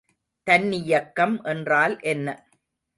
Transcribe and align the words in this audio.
தன்னியக்கம் 0.47 1.43
என்றால் 1.43 1.99
என்ன? 1.99 2.27